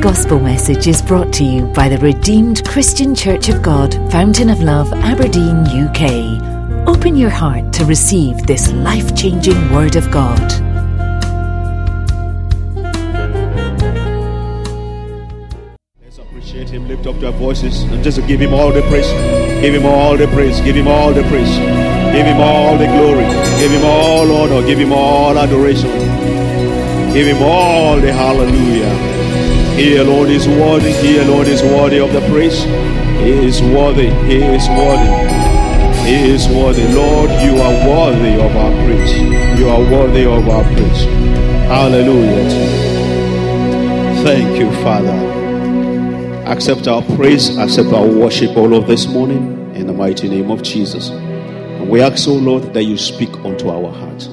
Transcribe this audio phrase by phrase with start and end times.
[0.00, 4.60] Gospel message is brought to you by the Redeemed Christian Church of God, Fountain of
[4.60, 6.86] Love, Aberdeen, UK.
[6.86, 10.40] Open your heart to receive this life changing Word of God.
[16.00, 16.86] Let's appreciate Him.
[16.86, 19.10] Lift up your voices and just give Him all the praise.
[19.60, 20.60] Give Him all the praise.
[20.60, 21.58] Give Him all the praise.
[22.14, 23.24] Give Him all the glory.
[23.58, 24.64] Give Him all honor.
[24.64, 25.90] Give Him all adoration.
[27.12, 29.17] Give Him all the hallelujah.
[29.78, 30.90] He alone is worthy.
[30.90, 32.64] He alone is worthy of the praise.
[33.22, 34.10] He is worthy.
[34.26, 35.12] He is worthy.
[36.04, 36.82] He is worthy.
[36.92, 39.12] Lord, you are worthy of our praise.
[39.56, 41.04] You are worthy of our praise.
[41.70, 42.50] Hallelujah.
[44.24, 45.14] Thank you, Father.
[46.46, 50.64] Accept our praise, accept our worship all of this morning in the mighty name of
[50.64, 51.10] Jesus.
[51.10, 54.26] And we ask, O Lord, that you speak unto our hearts.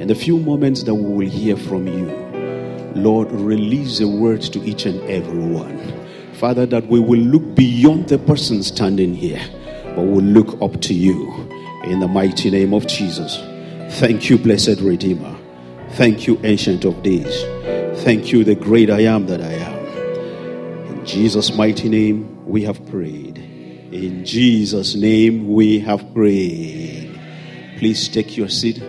[0.00, 2.21] In the few moments that we will hear from you,
[2.94, 5.78] Lord, release the words to each and every one.
[6.34, 9.40] Father, that we will look beyond the person standing here,
[9.94, 11.32] but we'll look up to you
[11.84, 13.38] in the mighty name of Jesus.
[13.98, 15.36] Thank you, blessed Redeemer.
[15.90, 17.42] Thank you, Ancient of Days.
[18.02, 20.96] Thank you, the great I am that I am.
[20.96, 23.38] In Jesus' mighty name, we have prayed.
[23.38, 27.20] In Jesus' name, we have prayed.
[27.78, 28.82] Please take your seat.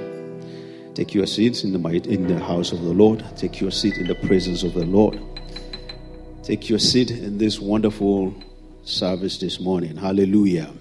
[0.95, 3.25] Take your seats in the, in the house of the Lord.
[3.35, 5.19] Take your seat in the presence of the Lord.
[6.43, 8.35] Take your seat in this wonderful
[8.83, 9.97] service this morning.
[9.97, 10.71] Hallelujah.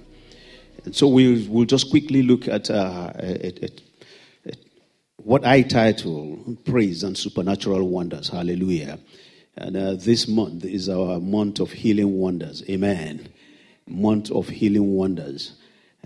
[0.85, 3.81] And so we'll, we'll just quickly look at, uh, at, at,
[4.45, 4.57] at
[5.17, 8.29] what I title Praise and Supernatural Wonders.
[8.29, 8.99] Hallelujah.
[9.57, 12.63] And uh, this month is our month of healing wonders.
[12.69, 13.29] Amen.
[13.89, 15.55] Month of healing wonders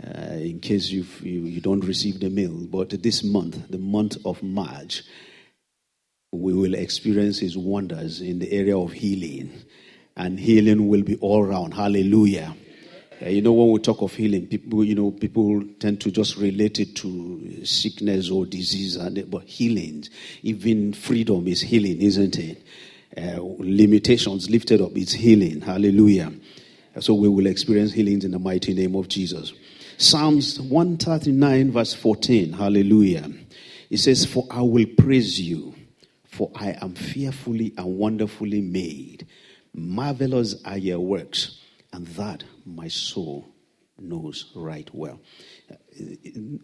[0.02, 2.66] uh, in case you you don't receive the mail.
[2.66, 5.02] But this month, the month of March,
[6.32, 9.50] we will experience His wonders in the area of healing,
[10.16, 11.72] and healing will be all around.
[11.72, 12.54] Hallelujah.
[13.24, 16.36] Uh, you know, when we talk of healing, people, you know, people tend to just
[16.36, 20.04] relate it to sickness or disease, and but healing,
[20.42, 22.62] even freedom is healing, isn't it?
[23.16, 25.62] Uh, limitations lifted up, it's healing.
[25.62, 26.30] Hallelujah.
[27.00, 29.54] So we will experience healings in the mighty name of Jesus.
[29.98, 32.52] Psalms 139, verse 14.
[32.52, 33.30] Hallelujah.
[33.88, 35.74] It says, For I will praise you,
[36.26, 39.26] for I am fearfully and wonderfully made.
[39.72, 41.60] Marvelous are your works,
[41.94, 43.48] and that my soul
[43.98, 45.18] knows right well.
[45.70, 45.76] Uh,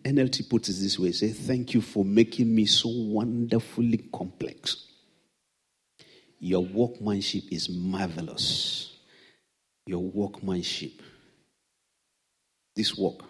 [0.05, 4.89] NLT puts it this way say, Thank you for making me so wonderfully complex.
[6.39, 8.95] Your workmanship is marvelous.
[9.87, 11.01] Your workmanship
[12.75, 13.21] this work.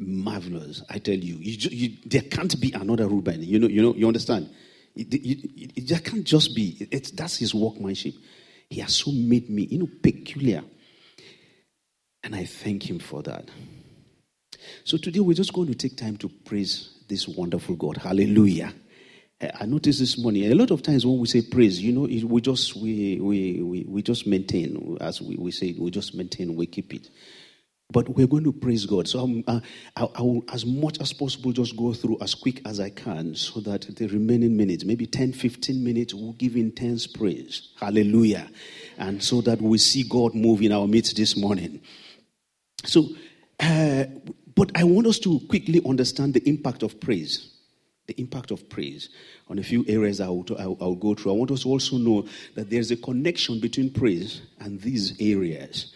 [0.00, 1.36] Marvelous, I tell you.
[1.36, 3.42] you, you there can't be another Reuben.
[3.42, 4.48] You know, you know, you understand.
[4.94, 6.88] It, it, it, there can't just be.
[7.14, 8.14] That's his workmanship.
[8.70, 10.62] He has so made me, you know, peculiar.
[12.22, 13.48] And I thank him for that.
[14.84, 17.96] So today we're just going to take time to praise this wonderful God.
[17.96, 18.72] Hallelujah.
[19.40, 22.40] I noticed this morning a lot of times when we say praise, you know, we
[22.40, 26.66] just we we we, we just maintain, as we, we say, we just maintain, we
[26.66, 27.08] keep it.
[27.90, 29.08] But we're going to praise God.
[29.08, 29.60] So uh,
[29.96, 33.34] I, I will, as much as possible, just go through as quick as I can
[33.34, 37.70] so that the remaining minutes, maybe 10, 15 minutes, we'll give intense praise.
[37.80, 38.50] Hallelujah.
[38.98, 41.80] And so that we see God move in our midst this morning.
[42.84, 43.08] So,
[43.58, 44.04] uh,
[44.54, 47.54] but I want us to quickly understand the impact of praise.
[48.06, 49.08] The impact of praise
[49.48, 51.32] on a few areas I will, I will go through.
[51.32, 55.92] I want us to also know that there's a connection between praise and these areas.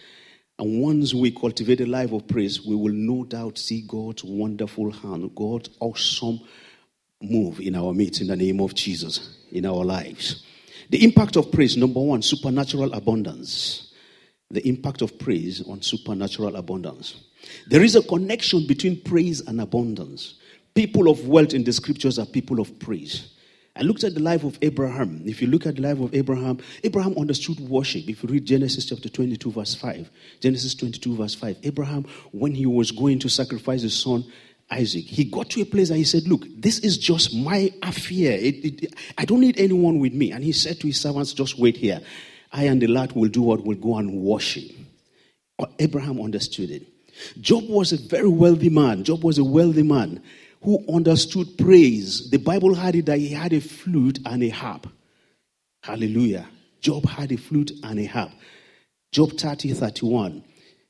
[0.63, 4.91] And once we cultivate a life of praise, we will no doubt see God's wonderful
[4.91, 6.39] hand, God's awesome
[7.21, 10.45] move in our midst in the name of Jesus in our lives.
[10.89, 13.91] The impact of praise, number one, supernatural abundance.
[14.51, 17.25] The impact of praise on supernatural abundance.
[17.67, 20.35] There is a connection between praise and abundance.
[20.75, 23.32] People of wealth in the scriptures are people of praise.
[23.75, 25.23] I looked at the life of Abraham.
[25.25, 28.07] If you look at the life of Abraham, Abraham understood worship.
[28.07, 30.11] If you read Genesis chapter 22, verse 5,
[30.41, 34.25] Genesis 22, verse 5, Abraham, when he was going to sacrifice his son
[34.69, 38.33] Isaac, he got to a place and he said, Look, this is just my affair.
[38.33, 40.31] It, it, I don't need anyone with me.
[40.31, 41.99] And he said to his servants, Just wait here.
[42.51, 43.63] I and the lad will do what?
[43.63, 44.71] We'll go and worship.
[45.79, 46.83] Abraham understood it.
[47.41, 49.03] Job was a very wealthy man.
[49.03, 50.21] Job was a wealthy man
[50.63, 52.29] who understood praise.
[52.29, 54.87] The Bible had it that he had a flute and a harp.
[55.83, 56.47] Hallelujah.
[56.81, 58.31] Job had a flute and a harp.
[59.11, 60.43] Job 30, 31.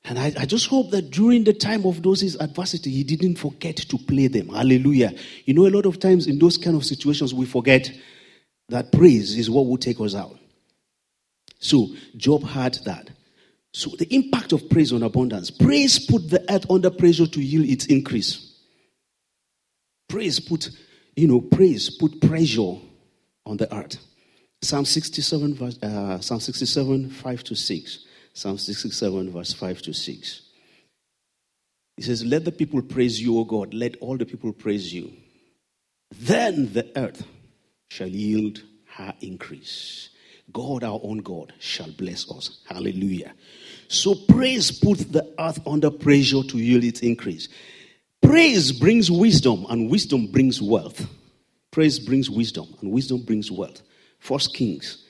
[0.05, 3.37] And I, I, just hope that during the time of those his adversity, he didn't
[3.37, 4.49] forget to play them.
[4.49, 5.13] Hallelujah.
[5.45, 7.89] You know, a lot of times in those kind of situations, we forget
[8.69, 10.37] that praise is what will take us out.
[11.59, 11.87] So
[12.17, 13.09] Job had that.
[13.71, 15.49] So the impact of praise on abundance.
[15.49, 18.52] Praise put the earth under pressure to yield its increase.
[20.13, 20.69] Praise put,
[21.15, 22.75] you know, praise put pressure
[23.47, 23.97] on the earth.
[24.61, 28.05] Psalm 67, verse, uh, Psalm 67, 5 to 6.
[28.31, 30.41] Psalm 67, verse 5 to 6.
[31.97, 33.73] He says, Let the people praise you, O God.
[33.73, 35.11] Let all the people praise you.
[36.11, 37.25] Then the earth
[37.89, 38.61] shall yield
[38.95, 40.09] her increase.
[40.51, 42.59] God, our own God, shall bless us.
[42.69, 43.33] Hallelujah.
[43.87, 47.49] So praise puts the earth under pressure to yield its increase.
[48.23, 51.07] Praise brings wisdom, and wisdom brings wealth.
[51.71, 53.81] Praise brings wisdom, and wisdom brings wealth.
[54.19, 55.03] First Kings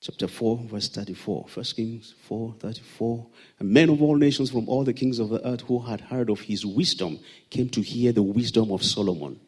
[0.00, 1.46] chapter 4, verse 34.
[1.48, 3.26] First Kings 4, 34.
[3.58, 6.30] And men of all nations from all the kings of the earth who had heard
[6.30, 7.18] of his wisdom
[7.50, 9.40] came to hear the wisdom of Solomon.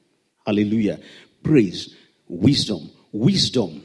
[0.47, 1.01] Hallelujah.
[1.43, 1.95] Praise,
[2.27, 3.83] wisdom, wisdom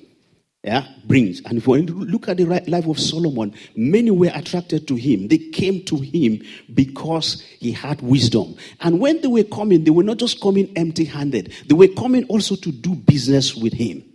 [0.64, 1.42] yeah, brings.
[1.46, 5.28] And if we look at the life of Solomon, many were attracted to him.
[5.28, 6.42] They came to him
[6.74, 8.56] because he had wisdom.
[8.80, 12.24] And when they were coming, they were not just coming empty handed, they were coming
[12.26, 14.06] also to do business with him.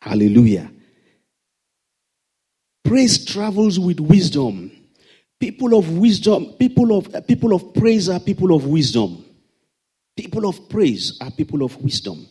[0.00, 0.68] Hallelujah.
[2.84, 4.72] Praise travels with wisdom.
[5.38, 9.24] People of wisdom, people of people of praise are people of wisdom.
[10.16, 12.26] People of praise are people of wisdom.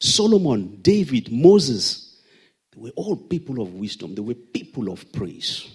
[0.00, 2.16] Solomon, David, Moses,
[2.72, 4.14] they were all people of wisdom.
[4.14, 5.68] They were people of praise.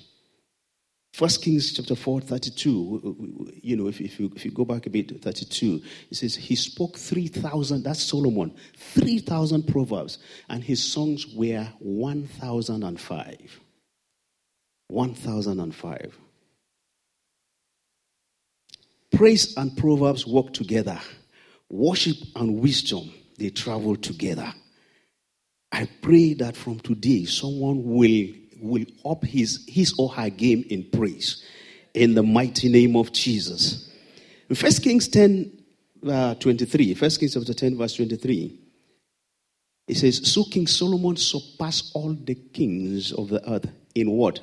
[1.14, 4.90] First Kings chapter 4, 32, you know, if, if, you, if you go back a
[4.90, 5.82] bit, 32,
[6.12, 10.18] it says, He spoke 3,000, that's Solomon, 3,000 proverbs,
[10.50, 13.60] and his songs were 1,005.
[14.88, 16.20] 1,005.
[19.14, 21.00] Praise and proverbs work together.
[21.70, 24.54] Worship and wisdom they travel together.
[25.72, 28.28] I pray that from today, someone will,
[28.62, 31.44] will up his, his or her game in praise
[31.94, 33.90] in the mighty name of Jesus.
[34.50, 35.52] In 1 Kings 10,
[36.08, 38.60] uh, 23, 1 Kings chapter 10, verse 23,
[39.88, 44.40] it says, So King Solomon surpassed all the kings of the earth in what?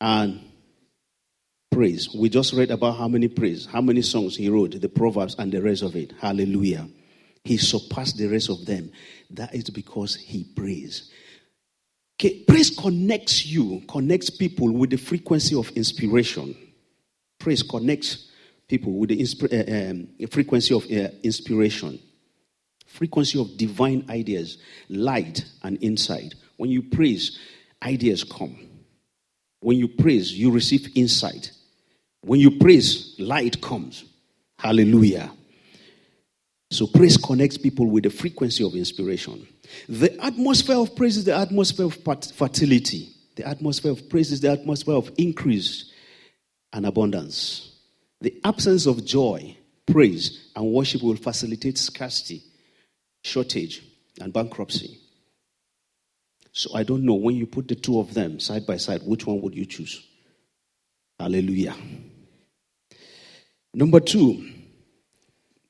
[0.00, 0.40] And
[1.70, 2.14] praise.
[2.14, 5.50] We just read about how many praise, how many songs he wrote, the Proverbs and
[5.50, 6.12] the rest of it.
[6.20, 6.88] Hallelujah.
[7.44, 8.92] He surpassed the rest of them.
[9.30, 11.10] That is because he prays.
[12.20, 16.56] Okay, praise connects you, connects people with the frequency of inspiration.
[17.40, 18.30] Praise connects
[18.68, 21.98] people with the insp- uh, um, frequency of uh, inspiration,
[22.86, 24.58] frequency of divine ideas,
[24.88, 26.34] light and insight.
[26.58, 27.40] When you praise,
[27.82, 28.56] ideas come.
[29.60, 31.50] When you praise, you receive insight.
[32.20, 34.04] When you praise, light comes.
[34.58, 35.32] Hallelujah.
[36.72, 39.46] So praise connects people with the frequency of inspiration.
[39.90, 41.98] The atmosphere of praise is the atmosphere of
[42.34, 43.10] fertility.
[43.36, 45.92] The atmosphere of praise is the atmosphere of increase
[46.72, 47.76] and abundance.
[48.22, 49.54] The absence of joy,
[49.86, 52.42] praise, and worship will facilitate scarcity,
[53.22, 53.82] shortage,
[54.18, 54.98] and bankruptcy.
[56.52, 59.26] So I don't know when you put the two of them side by side, which
[59.26, 60.06] one would you choose?
[61.20, 61.76] Hallelujah.
[63.74, 64.61] Number two,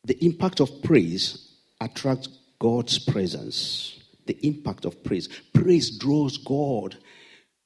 [0.04, 2.28] the impact of praise attracts
[2.58, 3.98] God's presence.
[4.26, 5.28] The impact of praise.
[5.52, 6.96] Praise draws God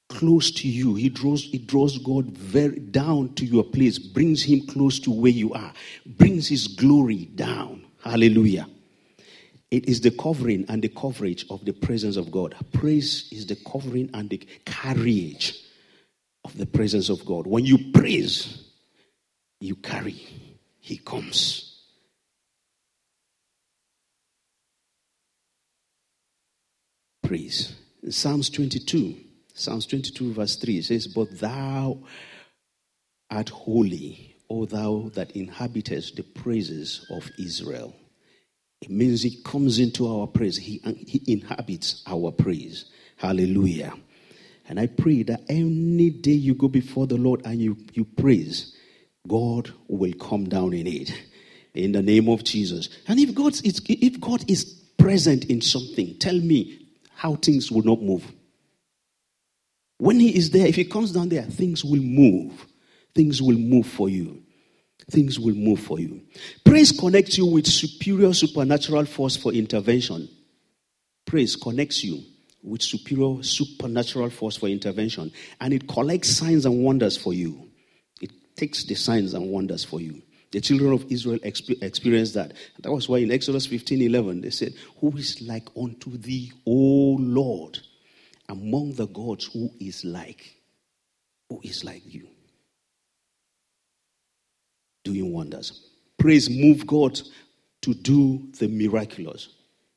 [0.09, 0.95] close to you.
[0.95, 5.31] He draws, it draws God very down to your place, brings him close to where
[5.31, 5.73] you are,
[6.05, 7.85] brings his glory down.
[8.03, 8.67] Hallelujah.
[9.69, 12.55] It is the covering and the coverage of the presence of God.
[12.71, 15.61] Praise is the covering and the carriage
[16.45, 17.45] of the presence of God.
[17.45, 18.63] When you praise,
[19.59, 20.21] you carry,
[20.79, 21.66] He comes.
[27.27, 27.75] Praise.
[28.03, 29.15] In Psalms 22,
[29.53, 31.99] Psalms 22, verse 3, it says, But thou
[33.29, 37.93] art holy, O thou that inhabitest the praises of Israel.
[38.81, 42.85] It means he comes into our praise, he, uh, he inhabits our praise.
[43.17, 43.93] Hallelujah.
[44.69, 48.75] And I pray that any day you go before the Lord and you, you praise,
[49.27, 51.11] God will come down in it.
[51.73, 52.89] In the name of Jesus.
[53.07, 54.65] And if God is, if God is
[54.97, 56.86] present in something, tell me,
[57.17, 58.23] how things will not move.
[59.97, 62.67] When he is there, if he comes down there, things will move.
[63.15, 64.43] Things will move for you.
[65.09, 66.21] Things will move for you.
[66.63, 70.29] Praise connects you with superior supernatural force for intervention.
[71.25, 72.21] Praise connects you
[72.61, 75.31] with superior supernatural force for intervention.
[75.59, 77.67] And it collects signs and wonders for you.
[78.21, 80.21] It takes the signs and wonders for you.
[80.57, 82.53] The children of Israel experienced that.
[82.79, 87.17] That was why in Exodus 15 11 they said, Who is like unto thee, O
[87.19, 87.77] Lord?
[88.49, 90.55] among the gods who is like,
[91.49, 92.27] who is like you,
[95.03, 95.89] doing wonders.
[96.17, 97.19] Praise move God
[97.81, 99.49] to do the miraculous.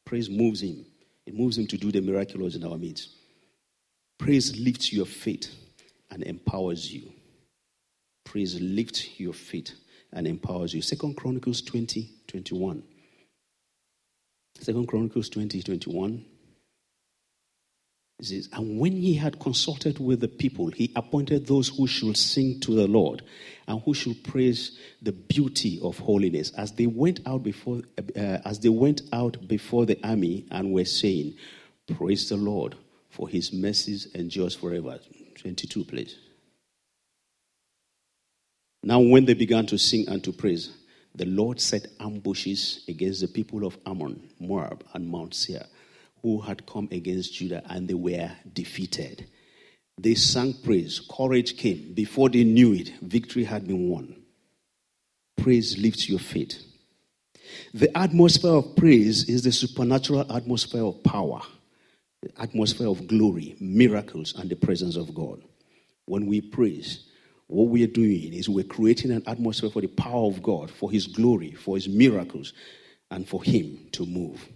[0.04, 0.84] Praise moves him.
[1.26, 3.10] It moves him to do the miraculous in our midst.
[4.18, 5.46] Praise lifts your faith
[6.10, 7.12] and empowers you.
[8.24, 9.72] Praise lifts your faith
[10.12, 10.82] and empowers you.
[10.82, 12.82] Second Chronicles 20, 21.
[14.60, 16.24] Second Chronicles 20, 21.
[18.18, 22.16] It says, And when he had consulted with the people, he appointed those who should
[22.16, 23.22] sing to the Lord
[23.66, 26.52] and who should praise the beauty of holiness.
[26.56, 30.84] As they went out before, uh, as they went out before the army and were
[30.84, 31.34] saying,
[31.96, 32.76] Praise the Lord,
[33.08, 34.98] for his mercies endures forever.
[35.36, 36.16] 22, please.
[38.82, 40.70] Now, when they began to sing and to praise,
[41.14, 45.66] the Lord set ambushes against the people of Ammon, Moab, and Mount Seir,
[46.22, 49.28] who had come against Judah, and they were defeated.
[49.98, 51.00] They sang praise.
[51.14, 51.92] Courage came.
[51.92, 54.16] Before they knew it, victory had been won.
[55.36, 56.62] Praise lifts your faith.
[57.74, 61.40] The atmosphere of praise is the supernatural atmosphere of power,
[62.22, 65.42] the atmosphere of glory, miracles, and the presence of God.
[66.06, 67.09] When we praise,
[67.50, 70.90] what we are doing is we're creating an atmosphere for the power of God, for
[70.90, 72.52] His glory, for His miracles,
[73.10, 74.48] and for Him to move.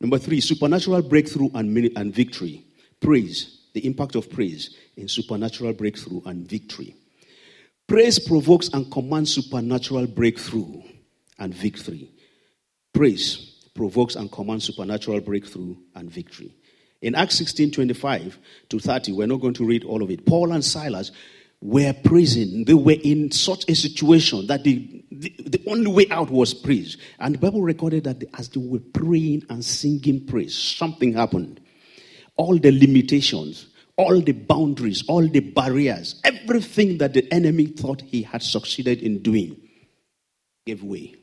[0.00, 2.64] Number three, supernatural breakthrough and, and victory.
[3.00, 6.94] Praise, the impact of praise in supernatural breakthrough and victory.
[7.86, 10.82] Praise provokes and commands supernatural breakthrough
[11.38, 12.10] and victory.
[12.92, 16.54] Praise provokes and commands supernatural breakthrough and victory.
[17.02, 18.38] In Acts 16 25
[18.70, 20.24] to 30, we're not going to read all of it.
[20.24, 21.12] Paul and Silas
[21.64, 22.66] were praising.
[22.66, 26.98] They were in such a situation that the, the, the, only way out was praise.
[27.18, 31.60] And the Bible recorded that as they were praying and singing praise, something happened.
[32.36, 38.22] All the limitations, all the boundaries, all the barriers, everything that the enemy thought he
[38.22, 39.56] had succeeded in doing
[40.66, 41.14] gave way.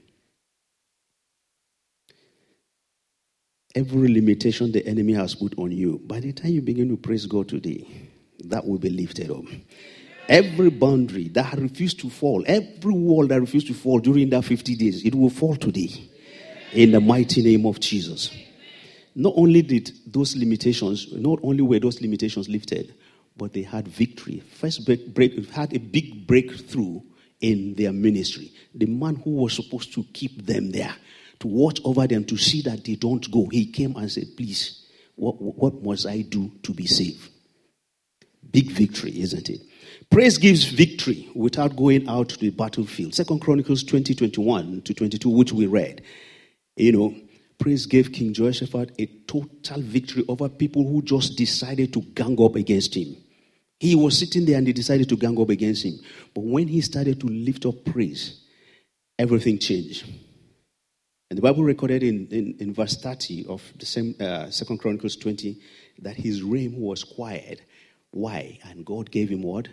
[3.75, 7.27] Every limitation the enemy has put on you, by the time you begin to praise
[7.27, 7.88] God today,
[8.45, 9.45] that will be lifted up.
[10.31, 14.77] Every boundary that refused to fall, every wall that refused to fall during that 50
[14.77, 15.89] days, it will fall today.
[16.71, 18.33] In the mighty name of Jesus.
[19.13, 22.95] Not only did those limitations, not only were those limitations lifted,
[23.35, 24.39] but they had victory.
[24.39, 27.01] First break, break had a big breakthrough
[27.41, 28.53] in their ministry.
[28.73, 30.95] The man who was supposed to keep them there,
[31.39, 34.85] to watch over them, to see that they don't go, he came and said, Please,
[35.13, 37.29] what, what must I do to be saved?
[38.50, 39.61] Big victory, isn't it?
[40.12, 43.15] Praise gives victory without going out to the battlefield.
[43.15, 46.03] Second Chronicles 20, 21 to 22, which we read.
[46.75, 47.15] You know,
[47.58, 52.56] praise gave King Jehoshaphat a total victory over people who just decided to gang up
[52.56, 53.15] against him.
[53.80, 55.98] He was sitting there and they decided to gang up against him.
[56.36, 58.41] But when he started to lift up praise,
[59.18, 60.06] everything changed.
[61.30, 65.15] And the Bible recorded in, in, in verse 30 of the same uh, Second Chronicles
[65.15, 65.58] 20
[66.00, 67.62] that his reign was quiet.
[68.12, 68.60] Why?
[68.65, 69.70] And God gave him what?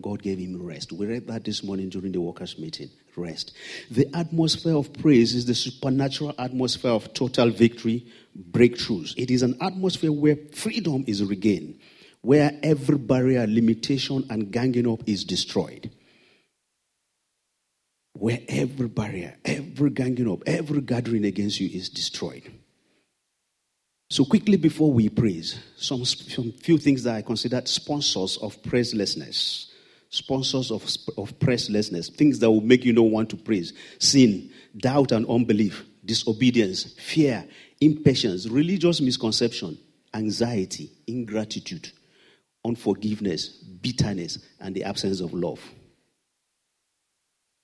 [0.00, 0.92] God gave him rest.
[0.92, 2.90] We read that this morning during the workers' meeting.
[3.14, 3.52] Rest.
[3.90, 8.06] The atmosphere of praise is the supernatural atmosphere of total victory,
[8.50, 9.12] breakthroughs.
[9.18, 11.78] It is an atmosphere where freedom is regained,
[12.22, 15.90] where every barrier, limitation, and ganging up is destroyed.
[18.14, 22.50] Where every barrier, every ganging up, every gathering against you is destroyed.
[24.08, 29.71] So, quickly before we praise, some, some few things that I consider sponsors of praiselessness
[30.12, 30.82] sponsors of,
[31.16, 35.84] of praiselessness, things that will make you not want to praise sin, doubt and unbelief,
[36.04, 37.44] disobedience, fear,
[37.80, 39.76] impatience, religious misconception,
[40.12, 41.90] anxiety, ingratitude,
[42.64, 45.60] unforgiveness, bitterness, and the absence of love.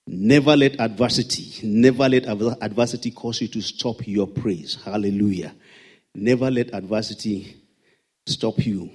[0.07, 4.75] Never let adversity, never let adversity cause you to stop your praise.
[4.83, 5.53] Hallelujah.
[6.15, 7.57] Never let adversity
[8.25, 8.89] stop you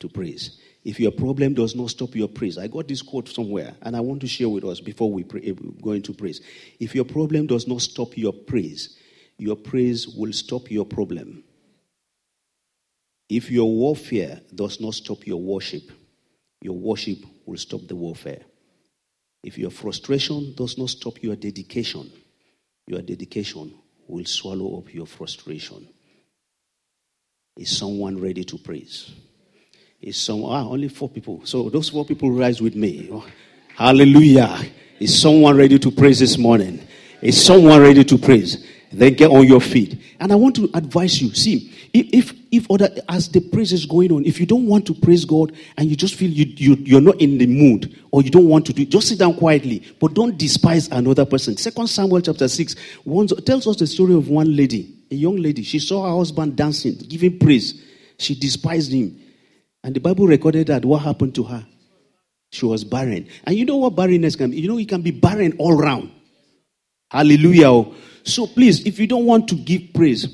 [0.00, 0.60] to praise.
[0.84, 4.00] If your problem does not stop your praise, I got this quote somewhere and I
[4.00, 6.42] want to share with us before we pray, eh, go into praise.
[6.78, 8.98] If your problem does not stop your praise,
[9.38, 11.42] your praise will stop your problem.
[13.30, 15.90] If your warfare does not stop your worship,
[16.60, 18.42] your worship will stop the warfare.
[19.42, 22.12] If your frustration does not stop your dedication,
[22.86, 23.74] your dedication
[24.06, 25.88] will swallow up your frustration.
[27.56, 29.10] Is someone ready to praise?
[30.04, 31.40] Is some ah, only four people.
[31.44, 33.10] So those four people rise with me.
[33.74, 34.60] Hallelujah.
[35.00, 36.86] Is someone ready to praise this morning?
[37.22, 38.66] Is someone ready to praise?
[38.92, 39.98] Then get on your feet.
[40.20, 41.32] And I want to advise you.
[41.34, 44.94] See, if if, other as the praise is going on, if you don't want to
[44.94, 48.30] praise God and you just feel you, you you're not in the mood or you
[48.30, 49.82] don't want to do it, just sit down quietly.
[50.00, 51.56] But don't despise another person.
[51.56, 55.62] Second Samuel chapter six once, tells us the story of one lady, a young lady.
[55.62, 57.82] She saw her husband dancing, giving praise.
[58.18, 59.18] She despised him.
[59.84, 61.64] And the Bible recorded that what happened to her?
[62.50, 63.28] She was barren.
[63.44, 64.60] And you know what barrenness can be?
[64.60, 66.10] You know, it can be barren all round.
[67.10, 67.70] Hallelujah.
[67.70, 67.94] Oh.
[68.24, 70.26] So please, if you don't want to give praise,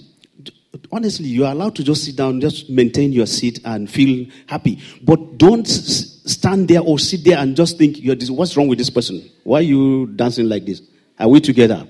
[0.93, 4.81] honestly, you are allowed to just sit down, just maintain your seat and feel happy.
[5.03, 9.29] But don't stand there or sit there and just think, what's wrong with this person?
[9.43, 10.81] Why are you dancing like this?
[11.19, 11.89] Are we together?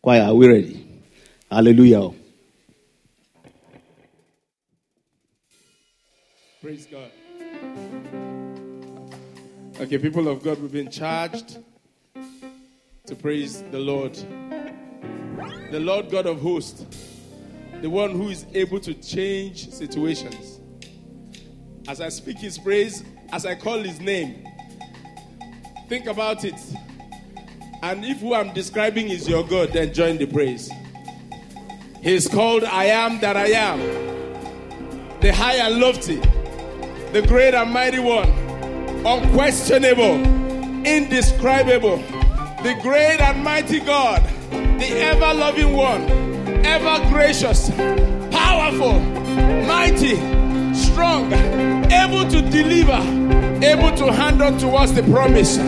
[0.00, 1.02] Choir, are we ready?
[1.50, 2.00] Hallelujah.
[2.00, 2.14] Oh.
[6.60, 7.10] Praise God.
[9.80, 11.56] Okay, people of God, we've been charged
[13.06, 14.14] to praise the Lord
[15.70, 16.84] the Lord God of hosts,
[17.80, 20.60] the one who is able to change situations.
[21.88, 24.46] As I speak his praise, as I call his name,
[25.88, 26.60] think about it.
[27.82, 30.70] And if who I'm describing is your God, then join the praise.
[32.02, 33.78] He's called I am that I am,
[35.20, 36.20] the high and lofty,
[37.12, 38.28] the great and mighty one,
[39.06, 40.24] unquestionable,
[40.86, 41.98] indescribable,
[42.62, 44.28] the great and mighty God
[44.80, 46.02] the ever loving one,
[46.64, 47.70] ever gracious,
[48.30, 48.98] powerful,
[49.66, 50.16] mighty,
[50.74, 51.30] strong,
[51.92, 52.98] able to deliver,
[53.62, 55.58] able to hand on to us the promise.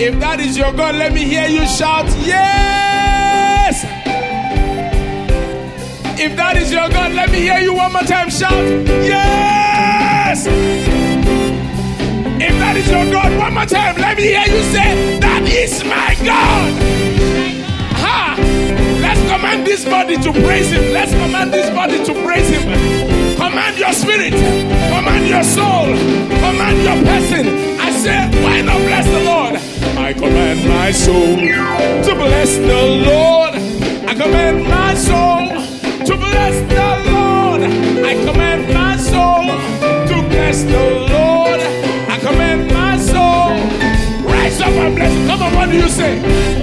[0.00, 3.84] If that is your God, let me hear you shout, Yes!
[6.20, 9.67] If that is your God, let me hear you one more time shout, Yes!
[10.30, 10.44] If
[12.60, 16.12] that is your God, one more time, let me hear you say, That is my
[16.20, 16.68] God!
[17.96, 18.36] Ha!
[19.00, 20.92] Let's command this body to praise Him.
[20.92, 22.60] Let's command this body to praise Him.
[23.40, 24.34] Command your spirit,
[24.92, 25.96] command your soul,
[26.44, 27.48] command your person.
[27.80, 29.54] I say, why not bless the Lord?
[29.96, 33.54] I command my soul to bless the Lord.
[34.06, 34.77] I command my
[40.48, 41.60] bless the Lord.
[42.08, 43.52] I command my soul.
[44.24, 45.12] Rise up and bless.
[45.28, 46.57] Come on, what do you say?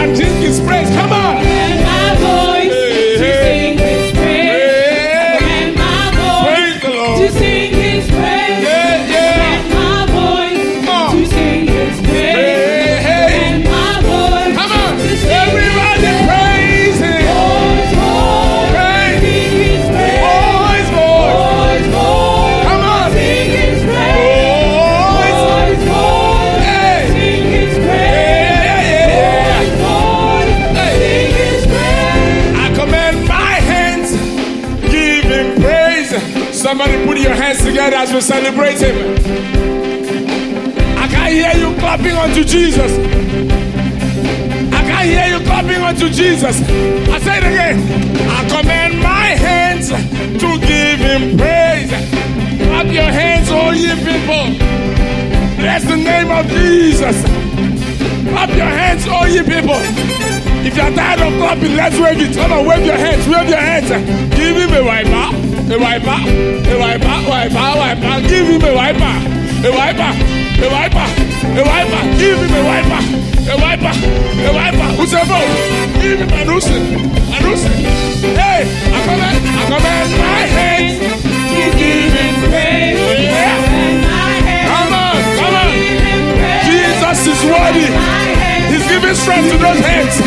[0.00, 0.79] And sing his praise.
[38.00, 38.96] As we celebrate Him.
[40.96, 42.92] I can hear you clapping unto Jesus.
[44.72, 46.62] I can hear you clapping unto Jesus.
[47.12, 47.76] I say it again.
[48.26, 51.90] I command my hands to give Him praise.
[52.68, 54.46] Clap your hands, all ye people.
[55.60, 57.20] Bless the name of Jesus.
[58.32, 59.80] Clap your hands, all ye people.
[60.64, 62.34] If you're tired of clapping, let's wave it.
[62.34, 63.88] Come on, wave your hands, wave your hands.
[64.34, 68.28] Give him a wiper a wiper, a wiper, wiper, wiper.
[68.28, 69.14] Give him a wiper,
[69.62, 70.10] a wiper,
[70.58, 71.06] a wiper,
[71.54, 72.02] a wiper.
[72.18, 73.00] Give him a wiper,
[73.46, 74.88] a wiper, a wiper.
[74.98, 75.46] Who's a vote?
[76.02, 77.70] Give him a nusi, a nusi.
[78.34, 80.98] Hey, I command, I command my hands
[81.54, 82.98] to give him praise.
[84.66, 85.70] Come on, come on.
[86.66, 87.86] Jesus is worthy.
[88.70, 90.18] He's giving strength to those hands.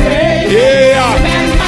[0.52, 1.63] Yeah.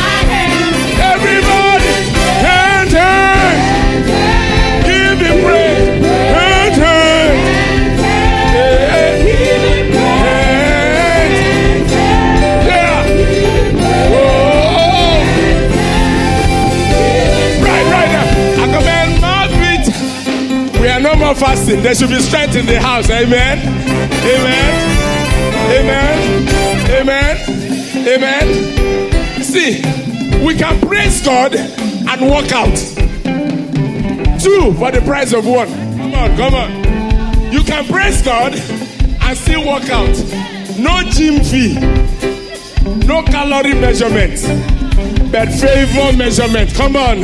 [21.82, 23.10] There should be strength in the house.
[23.10, 23.60] Amen.
[24.26, 24.96] Amen.
[25.72, 26.46] Amen.
[26.90, 27.38] Amen.
[28.08, 29.44] Amen.
[29.44, 29.82] See,
[30.46, 32.76] we can praise God and walk out.
[34.40, 35.68] Two for the price of one.
[35.98, 37.52] Come on, come on.
[37.52, 40.16] You can praise God and still walk out.
[40.78, 41.76] No gym fee,
[43.08, 44.42] no calorie measurement,
[45.32, 46.74] but favor measurement.
[46.76, 47.20] Come on.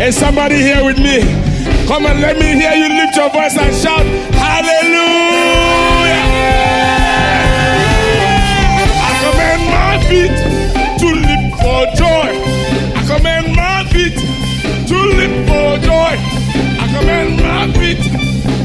[0.00, 1.43] Is somebody here with me?
[1.86, 6.24] Come on, let me hear you lift your voice and shout, Hallelujah!
[9.06, 10.34] I command my feet
[11.00, 12.28] to leap for joy.
[12.96, 14.16] I command my feet
[14.88, 16.12] to leap for joy.
[16.80, 18.02] I command my feet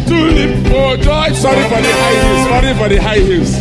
[0.08, 1.34] to leap for joy.
[1.34, 2.48] Sorry for the high heels.
[2.50, 3.52] Sorry for the high heels.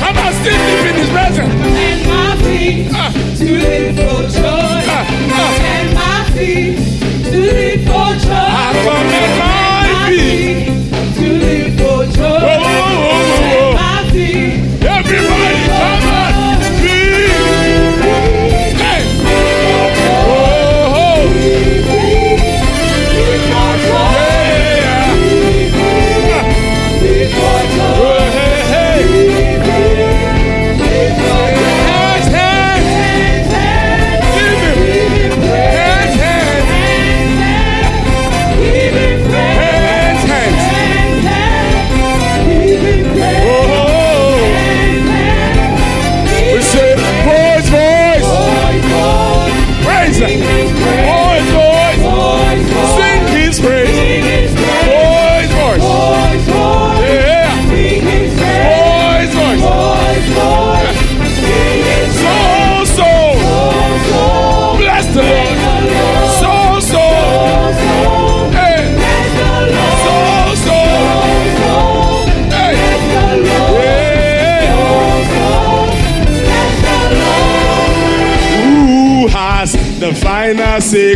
[0.00, 1.54] Come on, still live in his presence.
[1.54, 3.12] And my feet Ah.
[3.12, 4.80] to live for joy.
[4.88, 5.52] Ah, ah.
[5.76, 6.87] And my feet
[8.28, 9.47] live for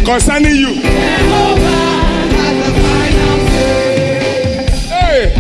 [0.05, 0.75] concerning you?
[4.91, 5.35] Hey.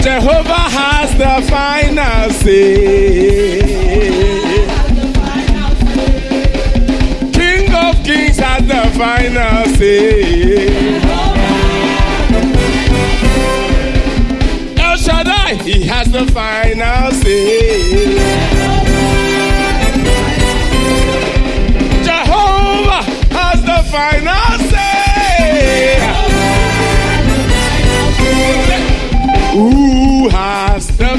[0.00, 3.60] Jehovah has the final say.
[7.32, 10.88] King of kings has the final say.
[14.78, 18.51] El Shaddai, he has the final say.
[29.52, 31.12] Who has the?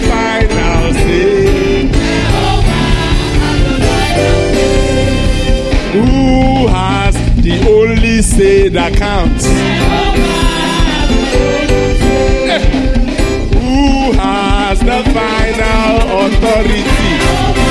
[5.93, 9.45] Who has the only say that counts?
[13.53, 17.62] Who has the final authority?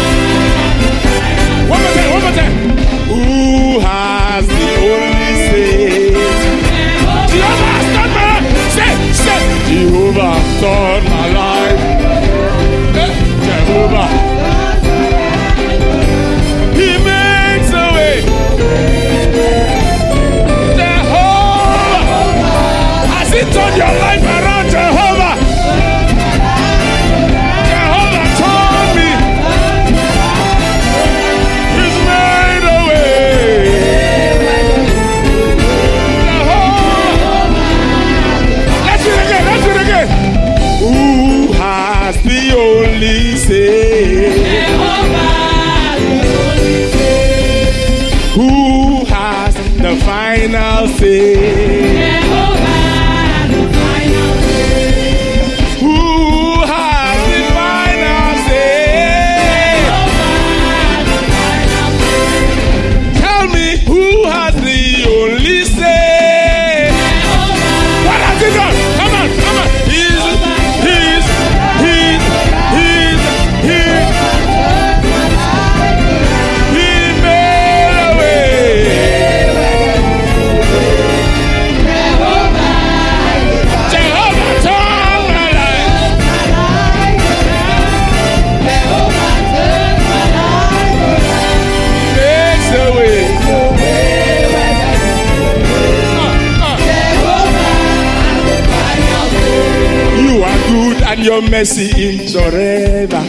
[101.62, 103.22] Mercy is forever.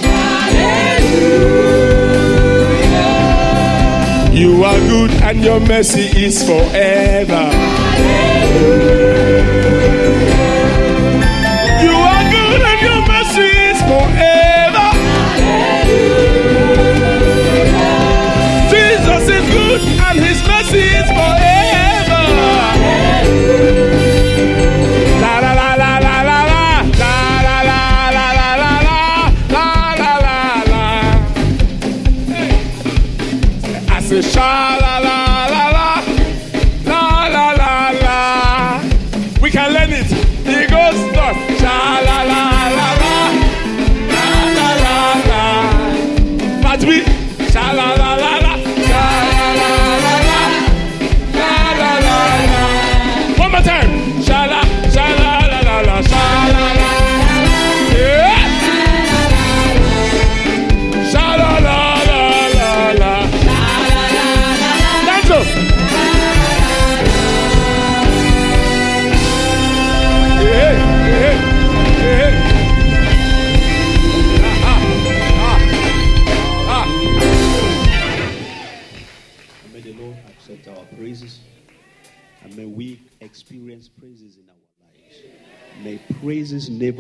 [4.34, 7.52] You are good and your mercy is forever.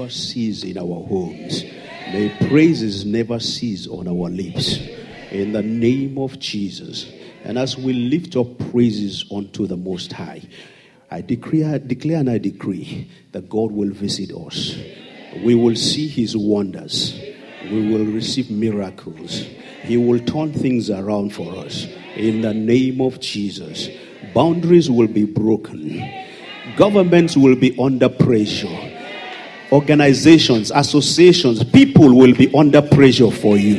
[0.04, 1.64] Never cease in our homes.
[2.12, 4.80] May praises never cease on our lips.
[5.32, 7.10] In the name of Jesus.
[7.46, 10.42] And as we lift up praises unto the Most High,
[11.10, 14.76] I declare, declare and I decree that God will visit us.
[15.42, 17.18] We will see His wonders.
[17.72, 19.46] We will receive miracles.
[19.84, 21.88] He will turn things around for us.
[22.18, 23.88] In the name of Jesus.
[24.34, 26.04] Boundaries will be broken.
[26.76, 28.93] Governments will be under pressure.
[29.74, 33.78] Organizations, associations, people will be under pressure for you.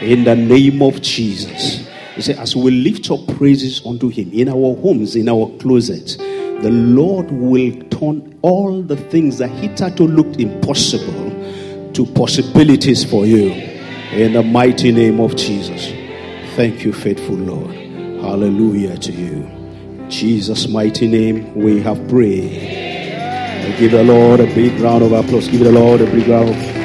[0.00, 1.88] In the name of Jesus.
[2.14, 6.14] He said, as we lift up praises unto Him in our homes, in our closets,
[6.14, 11.30] the Lord will turn all the things that hitherto looked impossible
[11.94, 13.50] to possibilities for you.
[14.12, 15.88] In the mighty name of Jesus.
[16.54, 17.74] Thank you, faithful Lord.
[17.74, 20.08] Hallelujah to you.
[20.08, 22.93] Jesus' mighty name, we have prayed.
[23.78, 25.48] Give the Lord a big round of applause.
[25.48, 26.83] Give the Lord a big round.